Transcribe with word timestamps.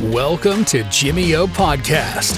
Welcome 0.00 0.64
to 0.64 0.76
Jimmy 1.02 1.38
O 1.38 1.46
Podcast. 1.46 2.36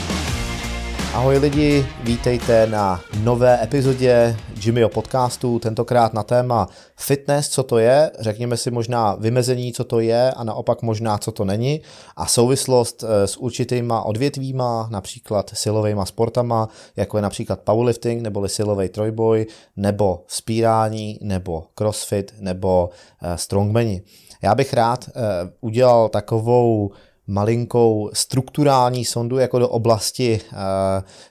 Ahoj 1.15 1.39
lidi, 1.39 1.87
vítejte 2.03 2.67
na 2.67 3.01
nové 3.23 3.63
epizodě 3.63 4.37
Jimmyho 4.65 4.89
podcastu, 4.89 5.59
tentokrát 5.59 6.15
na 6.15 6.23
téma 6.23 6.69
fitness, 6.97 7.49
co 7.49 7.63
to 7.63 7.79
je, 7.79 8.11
řekněme 8.21 8.57
si 8.57 8.71
možná 8.71 9.15
vymezení, 9.15 9.73
co 9.73 9.85
to 9.85 10.01
je 10.01 10.31
a 10.31 10.45
naopak 10.45 10.83
možná, 10.83 11.19
co 11.19 11.33
to 11.33 11.45
není 11.45 11.81
a 12.17 12.27
souvislost 12.27 13.05
eh, 13.05 13.27
s 13.27 13.37
určitýma 13.37 14.03
odvětvíma, 14.03 14.89
například 14.91 15.51
silovými 15.55 16.03
sportama, 16.05 16.69
jako 16.97 17.19
je 17.19 17.23
například 17.23 17.61
powerlifting, 17.61 18.23
neboli 18.23 18.49
silový 18.49 18.89
trojboj, 18.89 19.47
nebo 19.77 20.25
vzpírání, 20.27 21.19
nebo 21.23 21.65
crossfit, 21.75 22.35
nebo 22.41 22.91
eh, 23.23 23.39
strongmani. 23.39 24.03
Já 24.43 24.55
bych 24.55 24.73
rád 24.73 25.09
eh, 25.09 25.13
udělal 25.61 26.09
takovou 26.09 26.91
malinkou 27.29 28.11
strukturální 28.13 29.05
sondu 29.05 29.39
jako 29.39 29.59
do 29.59 29.69
oblasti 29.69 30.41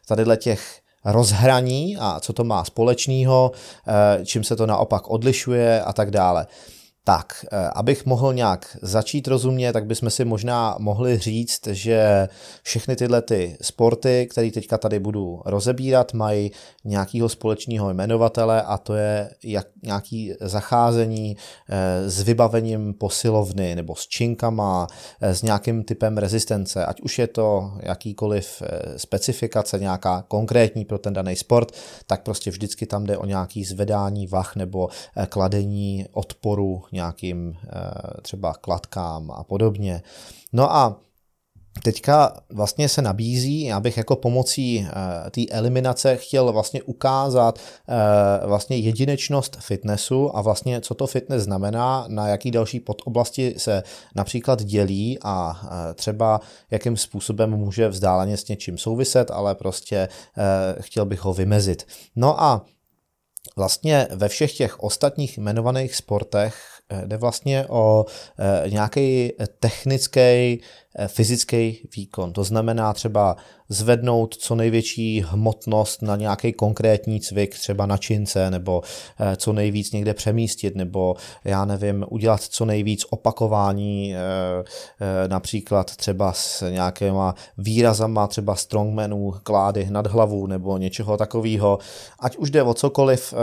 tady 0.06 0.38
těch 0.38 0.80
rozhraní 1.06 1.98
a 2.00 2.20
co 2.20 2.34
to 2.34 2.44
má 2.44 2.64
společného, 2.64 3.52
čím 4.26 4.44
se 4.44 4.56
to 4.56 4.66
naopak 4.66 5.10
odlišuje 5.10 5.82
a 5.82 5.94
tak 5.94 6.12
dále. 6.12 6.48
Tak, 7.08 7.46
eh, 7.52 7.70
abych 7.76 8.06
mohl 8.06 8.34
nějak 8.34 8.78
začít 8.82 9.28
rozumět, 9.28 9.74
tak 9.74 9.86
bychom 9.86 10.10
si 10.10 10.26
možná 10.26 10.76
mohli 10.80 11.18
říct, 11.18 11.68
že 11.68 12.28
všechny 12.64 12.96
tyhle 12.96 13.22
ty 13.22 13.58
sporty, 13.62 14.28
které 14.32 14.52
teďka 14.52 14.78
tady 14.78 15.00
budu 15.00 15.42
rozebírat, 15.46 16.14
mají 16.14 16.52
nějakého 16.86 17.30
společného 17.30 17.90
jmenovatele 17.90 18.62
a 18.62 18.78
to 18.78 18.94
je 18.94 19.30
jak, 19.44 19.68
nějaký 19.84 20.34
zacházení 20.42 21.38
eh, 21.70 22.10
s 22.10 22.22
vybavením 22.22 22.94
posilovny 22.94 23.76
nebo 23.76 23.96
s 23.96 24.08
činkama, 24.08 24.88
eh, 25.22 25.36
s 25.36 25.42
nějakým 25.42 25.84
typem 25.84 26.18
rezistence, 26.18 26.86
ať 26.86 27.02
už 27.02 27.20
je 27.20 27.28
to 27.28 27.72
jakýkoliv 27.80 28.64
specifikace, 28.98 29.80
nějaká 29.80 30.26
konkrétní 30.28 30.86
pro 30.86 30.98
ten 30.98 31.14
daný 31.14 31.36
sport, 31.36 31.72
tak 32.08 32.24
prostě 32.24 32.52
vždycky 32.52 32.86
tam 32.86 33.06
jde 33.06 33.18
o 33.18 33.26
nějaký 33.26 33.64
zvedání 33.64 34.28
vach 34.28 34.56
nebo 34.56 34.90
kladení 35.30 36.06
odporu 36.12 36.84
nějakým 36.98 37.54
eh, 37.54 38.22
třeba 38.22 38.54
kladkám 38.54 39.32
a 39.32 39.44
podobně. 39.44 40.02
No 40.54 40.76
a 40.76 41.00
Teďka 41.84 42.34
vlastně 42.50 42.90
se 42.90 43.02
nabízí, 43.02 43.64
já 43.64 43.80
bych 43.80 43.98
jako 43.98 44.16
pomocí 44.16 44.80
uh, 44.80 45.30
té 45.30 45.42
eliminace 45.52 46.18
chtěl 46.18 46.54
vlastně 46.54 46.84
ukázat 46.84 47.60
uh, 47.60 48.50
vlastně 48.50 48.78
jedinečnost 48.78 49.58
fitnessu 49.60 50.38
a 50.38 50.42
vlastně 50.42 50.82
co 50.82 50.94
to 50.94 51.08
fitness 51.08 51.44
znamená, 51.44 52.06
na 52.08 52.28
jaký 52.28 52.52
další 52.52 52.80
podoblasti 52.80 53.56
se 53.58 53.84
například 54.16 54.64
dělí 54.64 55.18
a 55.24 55.62
třeba 55.96 56.42
jakým 56.72 56.98
způsobem 56.98 57.50
může 57.50 57.88
vzdáleně 57.88 58.38
s 58.38 58.48
něčím 58.48 58.78
souviset, 58.78 59.32
ale 59.32 59.56
prostě 59.56 60.10
chtěl 60.80 61.06
bych 61.06 61.22
ho 61.22 61.34
vymezit. 61.34 61.88
No 62.16 62.44
a 62.44 62.66
vlastně 63.56 64.08
ve 64.12 64.28
všech 64.28 64.54
těch 64.54 64.80
ostatních 64.80 65.38
jmenovaných 65.38 65.96
sportech 65.96 66.77
jde 67.06 67.18
vlastně 67.18 67.66
o 67.70 68.06
nějaký 68.70 69.32
technický 69.60 70.60
Eh, 71.00 71.08
fyzický 71.08 71.88
výkon. 71.96 72.34
To 72.34 72.44
znamená 72.44 72.94
třeba 72.94 73.36
zvednout 73.70 74.36
co 74.36 74.56
největší 74.56 75.26
hmotnost 75.28 76.02
na 76.02 76.16
nějaký 76.16 76.54
konkrétní 76.54 77.20
cvik, 77.20 77.56
třeba 77.56 77.86
na 77.86 77.98
čince, 77.98 78.52
nebo 78.52 78.82
eh, 79.20 79.36
co 79.36 79.54
nejvíc 79.54 79.92
někde 79.92 80.14
přemístit, 80.14 80.76
nebo 80.76 81.16
já 81.44 81.66
nevím, 81.66 82.06
udělat 82.10 82.44
co 82.44 82.66
nejvíc 82.66 83.06
opakování, 83.10 84.16
eh, 84.16 85.28
například 85.28 85.96
třeba 85.96 86.34
s 86.34 86.70
nějakýma 86.72 87.36
výrazama, 87.58 88.28
třeba 88.28 88.56
strongmanů, 88.56 89.34
klády 89.44 89.88
nad 89.90 90.08
hlavu, 90.08 90.48
nebo 90.48 90.78
něčeho 90.78 91.18
takového. 91.18 91.80
Ať 92.20 92.38
už 92.38 92.52
jde 92.52 92.64
o 92.64 92.74
cokoliv 92.74 93.34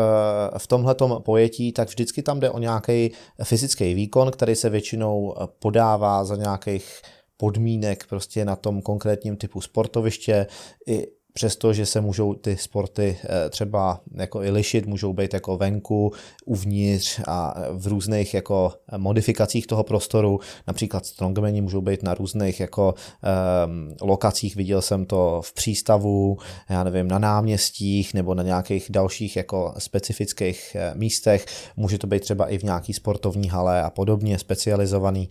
v 0.58 0.66
tomhletom 0.66 1.22
pojetí, 1.22 1.72
tak 1.72 1.88
vždycky 1.88 2.22
tam 2.22 2.40
jde 2.40 2.50
o 2.50 2.58
nějaký 2.58 3.10
fyzický 3.42 3.94
výkon, 3.94 4.30
který 4.30 4.54
se 4.54 4.70
většinou 4.70 5.34
podává 5.58 6.24
za 6.24 6.36
nějakých 6.36 7.02
podmínek 7.44 8.06
prostě 8.08 8.44
na 8.44 8.56
tom 8.56 8.82
konkrétním 8.82 9.36
typu 9.36 9.60
sportoviště, 9.60 10.46
i 10.86 11.06
přesto, 11.32 11.72
že 11.72 11.86
se 11.86 12.00
můžou 12.00 12.34
ty 12.34 12.56
sporty 12.56 13.18
eh, 13.24 13.50
třeba 13.50 14.00
jako 14.14 14.42
i 14.42 14.50
lišit, 14.50 14.86
můžou 14.86 15.12
být 15.12 15.34
jako 15.34 15.56
venku, 15.56 16.12
uvnitř 16.44 17.20
a 17.26 17.54
v 17.72 17.86
různých 17.86 18.34
jako 18.34 18.72
modifikacích 18.96 19.66
toho 19.66 19.84
prostoru, 19.84 20.40
například 20.66 21.06
strongmani 21.06 21.60
můžou 21.60 21.80
být 21.80 22.02
na 22.02 22.14
různých 22.14 22.60
jako 22.60 22.94
um, 22.94 23.96
lokacích, 24.00 24.56
viděl 24.56 24.82
jsem 24.82 25.04
to 25.04 25.42
v 25.44 25.52
přístavu, 25.52 26.38
já 26.70 26.84
nevím, 26.84 27.08
na 27.08 27.18
náměstích 27.18 28.14
nebo 28.14 28.34
na 28.34 28.42
nějakých 28.42 28.86
dalších 28.90 29.36
jako 29.36 29.74
specifických 29.78 30.76
eh, 30.76 30.92
místech, 30.94 31.46
může 31.76 31.98
to 31.98 32.06
být 32.06 32.20
třeba 32.20 32.46
i 32.46 32.58
v 32.58 32.62
nějaký 32.62 32.92
sportovní 32.92 33.48
hale 33.48 33.82
a 33.82 33.90
podobně 33.90 34.38
specializovaný. 34.38 35.28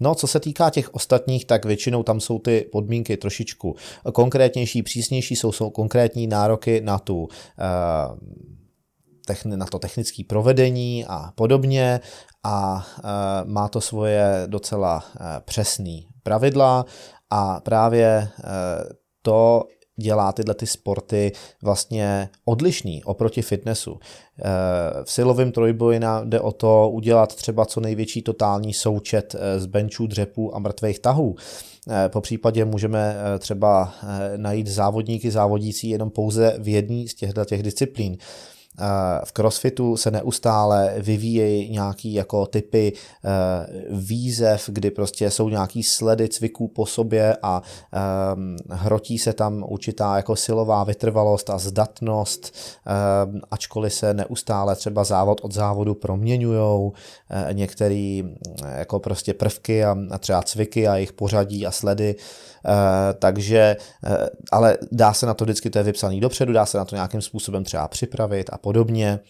No, 0.00 0.14
co 0.14 0.26
se 0.26 0.40
týká 0.40 0.70
těch 0.70 0.94
ostatních, 0.94 1.44
tak 1.44 1.64
většinou 1.64 2.02
tam 2.02 2.20
jsou 2.20 2.38
ty 2.38 2.68
podmínky 2.72 3.16
trošičku 3.16 3.76
konkrétnější, 4.12 4.82
přísnější, 4.82 5.36
jsou, 5.36 5.52
jsou 5.52 5.70
konkrétní 5.70 6.26
nároky 6.26 6.80
na 6.80 6.98
tu 6.98 7.28
eh, 7.58 9.56
na 9.56 9.66
to 9.66 9.78
technické 9.78 10.22
provedení 10.28 11.04
a 11.08 11.32
podobně. 11.34 12.00
A 12.44 12.86
eh, 12.98 13.02
má 13.44 13.68
to 13.68 13.80
svoje 13.80 14.42
docela 14.46 15.04
eh, 15.04 15.40
přesné 15.44 15.98
pravidla. 16.22 16.84
A 17.30 17.60
právě 17.60 18.28
to 19.22 19.64
dělá 19.96 20.32
tyhle 20.32 20.54
ty 20.54 20.66
sporty 20.66 21.32
vlastně 21.62 22.28
odlišný 22.44 23.04
oproti 23.04 23.42
fitnessu. 23.42 23.98
Eh, 24.38 24.44
v 25.04 25.12
silovém 25.12 25.52
trojboji 25.52 26.00
jde 26.24 26.40
o 26.40 26.52
to 26.52 26.90
udělat 26.90 27.34
třeba 27.34 27.66
co 27.66 27.80
největší 27.80 28.22
totální 28.22 28.74
součet 28.74 29.34
eh, 29.38 29.60
z 29.60 29.66
benchů, 29.66 30.06
dřepů 30.06 30.56
a 30.56 30.58
mrtvých 30.58 30.98
tahů. 30.98 31.36
Eh, 31.90 32.08
po 32.08 32.20
případě 32.20 32.64
můžeme 32.64 33.16
třeba 33.38 33.94
najít 34.36 34.66
závodníky 34.66 35.30
závodící 35.30 35.90
jenom 35.90 36.10
pouze 36.10 36.56
v 36.58 36.68
jedné 36.68 37.08
z 37.08 37.14
těchto 37.14 37.44
těch 37.44 37.62
disciplín 37.62 38.16
v 39.24 39.32
crossfitu 39.32 39.96
se 39.96 40.10
neustále 40.10 40.94
vyvíjejí 40.98 41.70
nějaký 41.70 42.14
jako 42.14 42.46
typy 42.46 42.92
eh, 42.92 43.30
výzev, 43.90 44.64
kdy 44.72 44.90
prostě 44.90 45.30
jsou 45.30 45.48
nějaký 45.48 45.82
sledy 45.82 46.28
cviků 46.28 46.68
po 46.68 46.86
sobě 46.86 47.36
a 47.42 47.62
ehm, 47.92 48.56
hrotí 48.70 49.18
se 49.18 49.32
tam 49.32 49.64
určitá 49.68 50.16
jako 50.16 50.36
silová 50.36 50.84
vytrvalost 50.84 51.50
a 51.50 51.58
zdatnost, 51.58 52.54
ehm, 52.86 53.40
ačkoliv 53.50 53.94
se 53.94 54.14
neustále 54.14 54.76
třeba 54.76 55.04
závod 55.04 55.40
od 55.42 55.54
závodu 55.54 55.94
proměňují, 55.94 56.92
eh, 57.30 57.54
některé 57.54 58.22
eh, 58.22 58.78
jako 58.78 58.98
prostě 58.98 59.34
prvky 59.34 59.84
a 59.84 59.96
třeba 60.18 60.42
cviky 60.42 60.88
a 60.88 60.94
jejich 60.94 61.12
pořadí 61.12 61.66
a 61.66 61.70
sledy 61.70 62.16
Eh, 62.66 63.14
takže, 63.14 63.76
eh, 64.04 64.28
ale 64.52 64.78
dá 64.92 65.12
se 65.12 65.26
na 65.26 65.34
to 65.34 65.44
vždycky, 65.44 65.70
to 65.70 65.78
je 65.78 65.84
vypsaný 65.84 66.20
dopředu, 66.20 66.52
dá 66.52 66.66
se 66.66 66.78
na 66.78 66.84
to 66.84 66.94
nějakým 66.94 67.22
způsobem 67.22 67.64
třeba 67.64 67.88
připravit 67.88 68.50
a 68.52 68.58
podobně. 68.66 69.20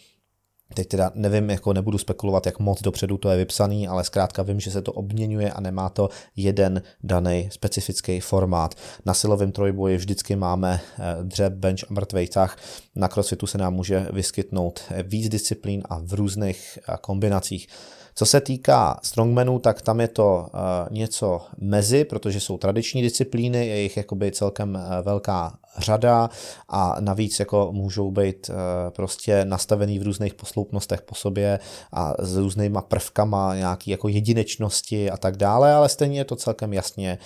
Teď 0.75 0.89
teda 0.89 1.11
nevím, 1.15 1.51
jako 1.51 1.73
nebudu 1.73 1.99
spekulovat, 1.99 2.47
jak 2.47 2.59
moc 2.59 2.83
dopředu 2.83 3.17
to 3.17 3.31
je 3.31 3.37
vypsaný, 3.37 3.89
ale 3.89 4.05
zkrátka 4.05 4.43
vím, 4.43 4.61
že 4.61 4.71
se 4.71 4.83
to 4.83 4.93
obměňuje 4.93 5.53
a 5.53 5.61
nemá 5.61 5.89
to 5.89 6.09
jeden 6.37 6.83
daný 7.03 7.49
specifický 7.53 8.21
formát. 8.21 8.75
Na 9.07 9.15
silovém 9.15 9.53
trojboji 9.53 9.97
vždycky 9.97 10.37
máme 10.37 10.81
eh, 10.81 11.03
dřeb, 11.23 11.53
bench 11.53 11.85
a 11.85 11.93
mrtvej 11.93 12.29
tah. 12.29 12.57
Na 12.95 13.09
crossfitu 13.09 13.47
se 13.47 13.59
nám 13.59 13.75
může 13.75 14.09
vyskytnout 14.13 14.81
víc 15.03 15.29
disciplín 15.29 15.83
a 15.85 15.99
v 15.99 16.13
různých 16.13 16.79
kombinacích. 17.01 17.69
Co 18.19 18.27
se 18.27 18.41
týká 18.41 19.01
strongmanů, 19.03 19.59
tak 19.59 19.83
tam 19.83 20.01
je 20.01 20.09
to 20.09 20.47
uh, 20.55 20.61
něco 20.91 21.41
mezi, 21.59 22.05
protože 22.05 22.41
jsou 22.41 22.59
tradiční 22.59 23.03
disciplíny, 23.03 23.67
je 23.67 23.81
jich 23.81 23.97
jakoby 23.97 24.33
celkem 24.33 24.75
uh, 24.75 25.05
velká 25.05 25.59
řada 25.79 26.31
a 26.69 26.97
navíc 27.01 27.41
jako 27.41 27.69
můžou 27.73 28.11
být 28.11 28.49
uh, 28.49 28.55
prostě 28.91 29.45
nastavený 29.45 29.99
v 29.99 30.03
různých 30.03 30.35
posloupnostech 30.35 31.03
po 31.03 31.15
sobě 31.15 31.59
a 31.93 32.15
s 32.19 32.37
různýma 32.37 32.83
prvkama 32.83 33.57
nějaký 33.57 33.91
jako 33.91 34.09
jedinečnosti 34.09 35.11
a 35.11 35.17
tak 35.17 35.37
dále, 35.37 35.75
ale 35.75 35.89
stejně 35.89 36.21
je 36.21 36.25
to 36.25 36.37
celkem 36.37 36.73
jasně 36.73 37.19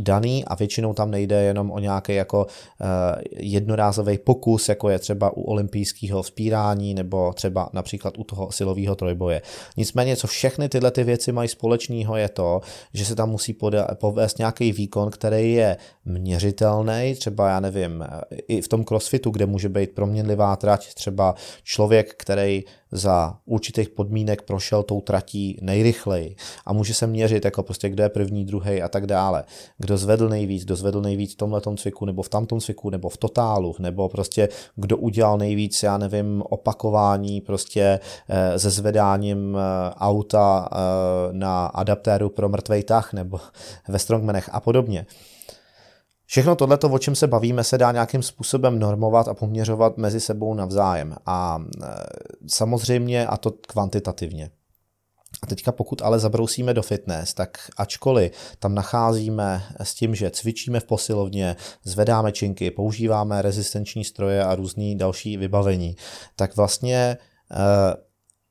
daný 0.00 0.44
a 0.44 0.54
většinou 0.54 0.92
tam 0.92 1.10
nejde 1.10 1.42
jenom 1.42 1.70
o 1.70 1.78
nějaký 1.78 2.14
jako 2.14 2.46
uh, 2.46 2.86
jednorázový 3.36 4.18
pokus, 4.18 4.68
jako 4.68 4.88
je 4.88 4.98
třeba 4.98 5.36
u 5.36 5.42
olympijského 5.42 6.22
vzpírání 6.22 6.94
nebo 6.94 7.32
třeba 7.32 7.70
například 7.72 8.18
u 8.18 8.24
toho 8.24 8.52
silového 8.52 8.94
trojboje. 8.94 9.42
Nicméně, 9.76 10.16
co 10.16 10.26
všechny 10.26 10.68
tyhle 10.68 10.90
ty 10.90 11.04
věci 11.04 11.32
mají 11.32 11.48
společného, 11.48 12.16
je 12.16 12.28
to, 12.28 12.60
že 12.94 13.04
se 13.04 13.14
tam 13.14 13.30
musí 13.30 13.56
povést 13.94 14.38
nějaký 14.38 14.72
výkon, 14.72 15.10
který 15.10 15.52
je 15.52 15.76
měřitelný, 16.04 17.14
třeba 17.18 17.48
já 17.48 17.60
nevím, 17.60 18.04
i 18.48 18.60
v 18.60 18.68
tom 18.68 18.84
crossfitu, 18.84 19.30
kde 19.30 19.46
může 19.46 19.68
být 19.68 19.90
proměnlivá 19.90 20.56
trať, 20.56 20.94
třeba 20.94 21.34
člověk, 21.64 22.14
který 22.16 22.64
za 22.94 23.36
určitých 23.44 23.88
podmínek 23.88 24.42
prošel 24.42 24.82
tou 24.82 25.00
tratí 25.00 25.58
nejrychleji 25.62 26.36
a 26.66 26.72
může 26.72 26.94
se 26.94 27.06
měřit, 27.06 27.44
jako 27.44 27.62
prostě 27.62 27.88
kdo 27.88 28.02
je 28.02 28.08
první, 28.08 28.44
druhý 28.44 28.82
a 28.82 28.88
tak 28.88 29.06
dále. 29.06 29.44
Kdo 29.78 29.98
zvedl 29.98 30.28
nejvíc, 30.28 30.64
kdo 30.64 30.76
zvedl 30.76 31.00
nejvíc 31.00 31.32
v 31.32 31.36
tomhle 31.36 31.60
cviku, 31.76 32.04
nebo 32.04 32.22
v 32.22 32.28
tamtom 32.28 32.60
cviku, 32.60 32.90
nebo 32.90 33.08
v 33.08 33.16
totálu, 33.16 33.74
nebo 33.78 34.08
prostě 34.08 34.48
kdo 34.76 34.96
udělal 34.96 35.38
nejvíc, 35.38 35.82
já 35.82 35.98
nevím, 35.98 36.42
opakování 36.50 37.40
prostě 37.40 38.00
eh, 38.28 38.58
se 38.58 38.70
zvedáním 38.70 39.56
eh, 39.56 39.94
auta 39.94 40.68
eh, 40.72 40.76
na 41.32 41.66
adaptéru 41.66 42.28
pro 42.28 42.48
mrtvej 42.48 42.82
tah, 42.82 43.12
nebo 43.12 43.40
ve 43.88 43.98
strongmanech 43.98 44.50
a 44.52 44.60
podobně. 44.60 45.06
Všechno 46.34 46.56
tohleto, 46.56 46.90
o 46.90 46.98
čem 46.98 47.14
se 47.14 47.26
bavíme, 47.26 47.64
se 47.64 47.78
dá 47.78 47.92
nějakým 47.92 48.22
způsobem 48.22 48.78
normovat 48.78 49.28
a 49.28 49.34
poměřovat 49.34 49.96
mezi 49.96 50.20
sebou 50.20 50.54
navzájem. 50.54 51.16
A 51.26 51.64
e, 51.82 51.86
samozřejmě, 52.48 53.26
a 53.26 53.36
to 53.36 53.50
kvantitativně. 53.50 54.50
A 55.42 55.46
teďka 55.46 55.72
pokud 55.72 56.02
ale 56.02 56.18
zabrousíme 56.18 56.74
do 56.74 56.82
fitness, 56.82 57.34
tak 57.34 57.58
ačkoliv 57.76 58.32
tam 58.58 58.74
nacházíme 58.74 59.62
s 59.82 59.94
tím, 59.94 60.14
že 60.14 60.30
cvičíme 60.30 60.80
v 60.80 60.84
posilovně, 60.84 61.56
zvedáme 61.84 62.32
činky, 62.32 62.70
používáme 62.70 63.42
rezistenční 63.42 64.04
stroje 64.04 64.44
a 64.44 64.54
různý 64.54 64.98
další 64.98 65.36
vybavení, 65.36 65.96
tak 66.36 66.56
vlastně 66.56 66.96
e, 66.96 67.16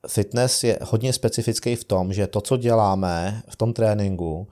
fitness 0.07 0.63
je 0.63 0.79
hodně 0.81 1.13
specifický 1.13 1.75
v 1.75 1.83
tom, 1.83 2.13
že 2.13 2.27
to, 2.27 2.41
co 2.41 2.57
děláme 2.57 3.41
v 3.49 3.55
tom 3.55 3.73
tréninku, 3.73 4.47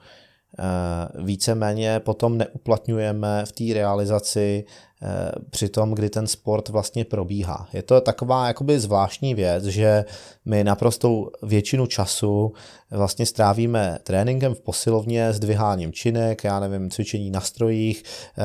víceméně 1.22 2.00
potom 2.00 2.38
neuplatňujeme 2.38 3.44
v 3.46 3.52
té 3.52 3.74
realizaci 3.74 4.64
Eh, 5.04 5.32
při 5.50 5.68
tom, 5.68 5.92
kdy 5.92 6.10
ten 6.10 6.26
sport 6.26 6.68
vlastně 6.68 7.04
probíhá. 7.04 7.68
Je 7.72 7.82
to 7.82 8.00
taková 8.00 8.46
jakoby 8.46 8.80
zvláštní 8.80 9.34
věc, 9.34 9.64
že 9.64 10.04
my 10.44 10.64
naprostou 10.64 11.30
většinu 11.42 11.86
času 11.86 12.52
vlastně 12.90 13.26
strávíme 13.26 13.98
tréninkem 14.02 14.54
v 14.54 14.60
posilovně, 14.60 15.32
zdviháním 15.32 15.92
činek, 15.92 16.44
já 16.44 16.60
nevím, 16.60 16.90
cvičení 16.90 17.30
na 17.30 17.40
strojích, 17.40 18.02
eh, 18.38 18.42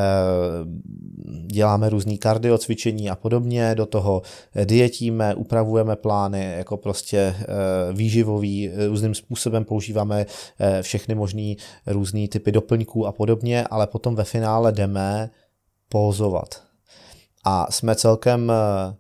děláme 1.47 1.89
různý 1.89 2.17
kardio 2.17 2.57
cvičení 2.57 3.09
a 3.09 3.15
podobně, 3.15 3.75
do 3.75 3.85
toho 3.85 4.21
dietíme, 4.65 5.35
upravujeme 5.35 5.95
plány, 5.95 6.53
jako 6.57 6.77
prostě 6.77 7.17
eh, 7.17 7.45
výživový, 7.94 8.71
různým 8.88 9.15
způsobem 9.15 9.65
používáme 9.65 10.25
všechny 10.81 11.15
možný 11.15 11.57
různý 11.88 12.27
typy 12.27 12.51
doplňků 12.51 13.07
a 13.07 13.11
podobně, 13.11 13.67
ale 13.69 13.88
potom 13.88 14.15
ve 14.15 14.23
finále 14.23 14.71
jdeme 14.71 15.29
pózovat. 15.89 16.67
A 17.44 17.71
jsme 17.71 17.95
celkem 17.95 18.51
eh, 18.51 18.95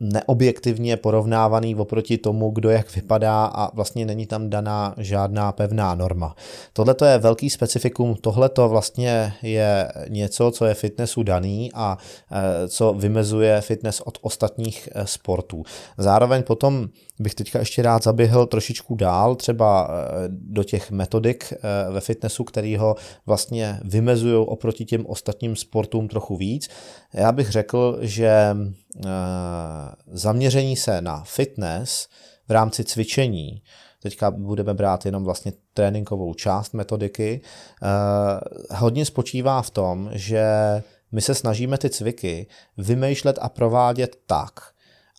neobjektivně 0.00 0.96
porovnávaný 0.96 1.74
oproti 1.74 2.18
tomu, 2.18 2.50
kdo 2.50 2.70
jak 2.70 2.94
vypadá 2.94 3.44
a 3.44 3.74
vlastně 3.74 4.06
není 4.06 4.26
tam 4.26 4.50
daná 4.50 4.94
žádná 4.98 5.52
pevná 5.52 5.94
norma. 5.94 6.36
Tohle 6.72 6.94
je 7.04 7.18
velký 7.18 7.50
specifikum, 7.50 8.14
tohle 8.14 8.50
vlastně 8.68 9.32
je 9.42 9.92
něco, 10.08 10.50
co 10.50 10.64
je 10.64 10.74
fitnessu 10.74 11.22
daný 11.22 11.70
a 11.74 11.98
eh, 12.32 12.68
co 12.68 12.92
vymezuje 12.92 13.60
fitness 13.60 14.00
od 14.00 14.18
ostatních 14.22 14.88
eh, 14.92 15.06
sportů. 15.06 15.62
Zároveň 15.98 16.42
potom 16.42 16.88
bych 17.20 17.34
teďka 17.34 17.58
ještě 17.58 17.82
rád 17.82 18.02
zaběhl 18.02 18.46
trošičku 18.46 18.94
dál, 18.94 19.34
třeba 19.34 19.90
do 20.28 20.64
těch 20.64 20.90
metodik 20.90 21.52
ve 21.90 22.00
fitnessu, 22.00 22.44
který 22.44 22.76
ho 22.76 22.96
vlastně 23.26 23.80
vymezují 23.84 24.46
oproti 24.46 24.84
těm 24.84 25.06
ostatním 25.06 25.56
sportům 25.56 26.08
trochu 26.08 26.36
víc. 26.36 26.68
Já 27.12 27.32
bych 27.32 27.50
řekl, 27.50 27.98
že 28.00 28.56
zaměření 30.06 30.76
se 30.76 31.00
na 31.00 31.24
fitness 31.24 32.08
v 32.48 32.50
rámci 32.50 32.84
cvičení, 32.84 33.62
teďka 34.02 34.30
budeme 34.30 34.74
brát 34.74 35.06
jenom 35.06 35.24
vlastně 35.24 35.52
tréninkovou 35.72 36.34
část 36.34 36.74
metodiky, 36.74 37.40
eh, 37.82 37.86
hodně 38.76 39.04
spočívá 39.04 39.62
v 39.62 39.70
tom, 39.70 40.10
že 40.12 40.44
my 41.12 41.20
se 41.20 41.34
snažíme 41.34 41.78
ty 41.78 41.90
cviky 41.90 42.46
vymýšlet 42.76 43.38
a 43.40 43.48
provádět 43.48 44.16
tak, 44.26 44.60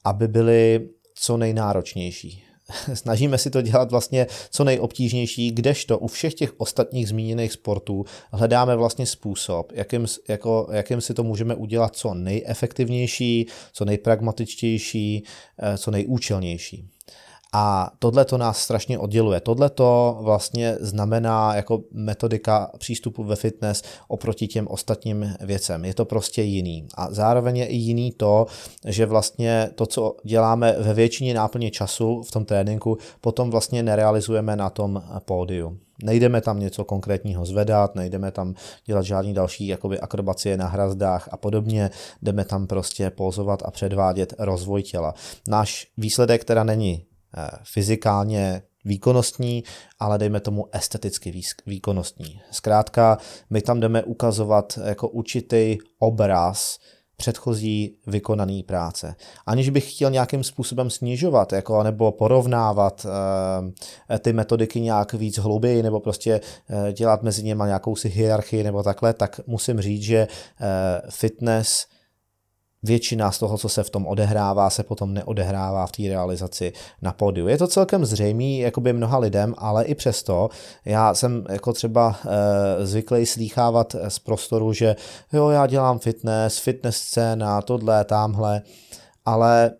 aby 0.04 0.28
byly 0.28 0.90
co 1.16 1.38
nejnáročnější. 1.38 2.44
snažíme 2.94 3.38
si 3.38 3.50
to 3.50 3.62
dělat 3.62 3.92
vlastně 3.92 4.28
co 4.50 4.64
nejobtížnější, 4.64 5.52
kdežto 5.52 6.00
u 6.00 6.08
všech 6.08 6.34
těch 6.34 6.54
ostatních 6.58 7.08
zmíněných 7.08 7.52
sportů 7.52 8.06
hledáme 8.32 8.76
vlastně 8.76 9.06
způsob, 9.06 9.72
jakým, 9.76 10.06
jako, 10.28 10.68
jakým 10.72 11.02
si 11.02 11.14
to 11.14 11.24
můžeme 11.24 11.56
udělat 11.56 11.96
co 11.96 12.14
nejefektivnější, 12.14 13.48
co 13.74 13.86
nejpragmatičtější, 13.86 15.24
eh, 15.60 15.78
co 15.78 15.92
nejúčelnější. 15.92 16.90
A 17.58 17.92
tohle 18.00 18.26
to 18.26 18.38
nás 18.38 18.58
strašně 18.58 19.00
odděluje. 19.00 19.40
Tohle 19.40 19.70
to 19.70 20.18
vlastně 20.22 20.78
znamená 20.80 21.56
jako 21.56 21.82
metodika 21.92 22.72
přístupu 22.78 23.24
ve 23.24 23.36
fitness 23.36 23.84
oproti 24.08 24.48
těm 24.48 24.68
ostatním 24.68 25.34
věcem. 25.40 25.86
Je 25.86 25.94
to 25.94 26.06
prostě 26.06 26.42
jiný. 26.42 26.88
A 26.96 27.08
zároveň 27.12 27.58
je 27.58 27.66
i 27.66 27.76
jiný 27.76 28.12
to, 28.12 28.46
že 28.86 29.06
vlastně 29.06 29.70
to, 29.76 29.86
co 29.86 30.16
děláme 30.24 30.76
ve 30.80 30.94
většině 30.94 31.34
náplně 31.34 31.72
času 31.72 32.24
v 32.24 32.32
tom 32.32 32.46
tréninku, 32.46 32.98
potom 33.22 33.52
vlastně 33.52 33.84
nerealizujeme 33.84 34.56
na 34.56 34.70
tom 34.70 35.04
pódiu. 35.26 35.78
Nejdeme 36.04 36.42
tam 36.42 36.60
něco 36.60 36.86
konkrétního 36.86 37.46
zvedat, 37.46 37.96
nejdeme 37.96 38.32
tam 38.32 38.54
dělat 38.86 39.06
žádný 39.06 39.34
další 39.34 39.68
jakoby 39.68 40.00
akrobacie 40.00 40.58
na 40.58 40.68
hrazdách 40.68 41.30
a 41.32 41.38
podobně, 41.38 41.90
jdeme 42.22 42.46
tam 42.46 42.68
prostě 42.68 43.10
pozovat 43.10 43.64
a 43.66 43.72
předvádět 43.72 44.34
rozvoj 44.40 44.84
těla. 44.84 45.14
Náš 45.48 45.88
výsledek 45.98 46.44
teda 46.44 46.64
není 46.64 47.06
fyzikálně 47.64 48.62
výkonnostní, 48.86 49.64
ale 50.00 50.18
dejme 50.18 50.40
tomu 50.40 50.66
esteticky 50.72 51.42
výkonnostní. 51.66 52.42
Zkrátka, 52.52 53.18
my 53.50 53.62
tam 53.62 53.80
jdeme 53.80 54.04
ukazovat 54.04 54.80
jako 54.84 55.08
určitý 55.10 55.78
obraz 56.00 56.80
předchozí 57.18 57.98
vykonaný 58.08 58.64
práce. 58.64 59.16
Aniž 59.46 59.70
bych 59.70 59.94
chtěl 59.94 60.12
nějakým 60.12 60.44
způsobem 60.44 60.90
snižovat 60.90 61.54
jako, 61.54 61.84
nebo 61.84 62.12
porovnávat 62.12 63.06
e, 64.10 64.20
ty 64.20 64.34
metodiky 64.34 64.82
nějak 64.82 65.14
víc 65.14 65.38
hlouběji 65.38 65.84
nebo 65.84 66.00
prostě 66.00 66.42
e, 66.70 66.94
dělat 66.94 67.24
mezi 67.24 67.44
nimi 67.44 67.64
nějakou 67.66 67.96
si 67.96 68.10
hierarchii 68.10 68.64
nebo 68.64 68.84
takhle, 68.84 69.14
tak 69.14 69.40
musím 69.48 69.82
říct, 69.82 70.02
že 70.02 70.18
e, 70.18 70.28
fitness 71.10 71.88
většina 72.86 73.32
z 73.32 73.40
toho, 73.40 73.58
co 73.58 73.70
se 73.70 73.84
v 73.84 73.90
tom 73.90 74.08
odehrává, 74.08 74.70
se 74.70 74.84
potom 74.84 75.14
neodehrává 75.14 75.88
v 75.88 75.92
té 75.92 76.04
realizaci 76.04 76.74
na 77.02 77.14
pódiu. 77.14 77.48
Je 77.48 77.58
to 77.58 77.68
celkem 77.68 78.06
zřejmý 78.06 78.60
jakoby 78.60 78.94
mnoha 78.94 79.18
lidem, 79.18 79.54
ale 79.58 79.86
i 79.86 79.96
přesto 79.96 80.50
já 80.86 81.14
jsem 81.14 81.46
jako 81.50 81.74
třeba 81.74 82.16
e, 82.26 82.86
zvyklý 82.86 83.26
slýchávat 83.26 83.96
z 84.08 84.20
prostoru, 84.20 84.74
že 84.74 84.96
jo, 85.34 85.50
já 85.50 85.68
dělám 85.68 86.00
fitness, 86.00 86.58
fitness 86.58 86.98
scéna, 86.98 87.62
tohle, 87.62 88.06
tamhle, 88.06 88.62
ale 89.26 89.72